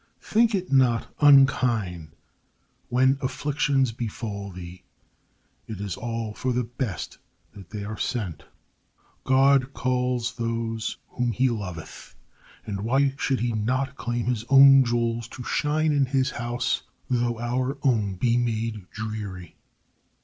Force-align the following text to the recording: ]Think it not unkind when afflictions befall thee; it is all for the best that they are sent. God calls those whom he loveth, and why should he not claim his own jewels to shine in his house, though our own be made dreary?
]Think 0.19 0.55
it 0.55 0.71
not 0.71 1.13
unkind 1.19 2.15
when 2.89 3.19
afflictions 3.21 3.91
befall 3.91 4.49
thee; 4.49 4.81
it 5.67 5.79
is 5.79 5.95
all 5.95 6.33
for 6.33 6.53
the 6.53 6.63
best 6.63 7.19
that 7.53 7.69
they 7.69 7.83
are 7.83 7.99
sent. 7.99 8.41
God 9.25 9.73
calls 9.73 10.33
those 10.37 10.97
whom 11.09 11.33
he 11.33 11.51
loveth, 11.51 12.15
and 12.65 12.81
why 12.81 13.13
should 13.19 13.41
he 13.41 13.51
not 13.53 13.95
claim 13.95 14.25
his 14.25 14.43
own 14.49 14.83
jewels 14.83 15.27
to 15.27 15.43
shine 15.43 15.91
in 15.91 16.07
his 16.07 16.31
house, 16.31 16.81
though 17.07 17.37
our 17.39 17.77
own 17.83 18.15
be 18.15 18.37
made 18.37 18.89
dreary? 18.89 19.55